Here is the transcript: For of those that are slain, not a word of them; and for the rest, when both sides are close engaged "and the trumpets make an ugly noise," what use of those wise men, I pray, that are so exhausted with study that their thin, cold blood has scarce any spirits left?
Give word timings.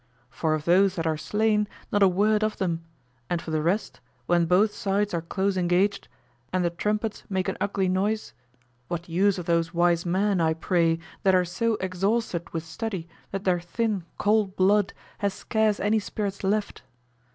For 0.31 0.55
of 0.55 0.65
those 0.65 0.95
that 0.95 1.05
are 1.05 1.15
slain, 1.15 1.67
not 1.91 2.01
a 2.01 2.07
word 2.07 2.43
of 2.43 2.57
them; 2.57 2.83
and 3.29 3.39
for 3.39 3.51
the 3.51 3.61
rest, 3.61 3.99
when 4.25 4.47
both 4.47 4.73
sides 4.73 5.13
are 5.13 5.21
close 5.21 5.57
engaged 5.57 6.07
"and 6.51 6.65
the 6.65 6.71
trumpets 6.71 7.21
make 7.29 7.47
an 7.47 7.55
ugly 7.61 7.87
noise," 7.87 8.33
what 8.87 9.07
use 9.07 9.37
of 9.37 9.45
those 9.45 9.75
wise 9.75 10.03
men, 10.03 10.41
I 10.41 10.55
pray, 10.55 10.97
that 11.21 11.35
are 11.35 11.45
so 11.45 11.75
exhausted 11.75 12.49
with 12.49 12.63
study 12.65 13.07
that 13.29 13.43
their 13.43 13.59
thin, 13.59 14.03
cold 14.17 14.55
blood 14.55 14.91
has 15.19 15.35
scarce 15.35 15.79
any 15.79 15.99
spirits 15.99 16.43
left? 16.43 16.81